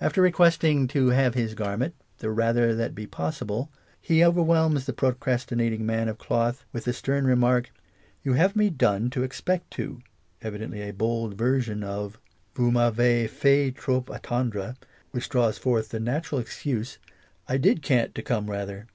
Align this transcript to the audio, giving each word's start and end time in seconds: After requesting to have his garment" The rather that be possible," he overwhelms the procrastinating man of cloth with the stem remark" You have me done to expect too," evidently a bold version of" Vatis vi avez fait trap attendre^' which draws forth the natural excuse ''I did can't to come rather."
After 0.00 0.20
requesting 0.20 0.88
to 0.88 1.10
have 1.10 1.34
his 1.34 1.54
garment" 1.54 1.94
The 2.18 2.30
rather 2.30 2.74
that 2.74 2.96
be 2.96 3.06
possible," 3.06 3.70
he 4.00 4.24
overwhelms 4.24 4.86
the 4.86 4.92
procrastinating 4.92 5.86
man 5.86 6.08
of 6.08 6.18
cloth 6.18 6.64
with 6.72 6.82
the 6.82 6.92
stem 6.92 7.26
remark" 7.26 7.70
You 8.24 8.32
have 8.32 8.56
me 8.56 8.70
done 8.70 9.08
to 9.10 9.22
expect 9.22 9.70
too," 9.70 10.00
evidently 10.40 10.80
a 10.82 10.90
bold 10.92 11.34
version 11.34 11.84
of" 11.84 12.18
Vatis 12.56 12.72
vi 12.72 12.80
avez 12.90 13.30
fait 13.30 13.76
trap 13.76 14.06
attendre^' 14.06 14.76
which 15.12 15.28
draws 15.28 15.58
forth 15.58 15.90
the 15.90 16.00
natural 16.00 16.40
excuse 16.40 16.98
''I 17.48 17.56
did 17.60 17.82
can't 17.82 18.16
to 18.16 18.22
come 18.22 18.50
rather." 18.50 18.88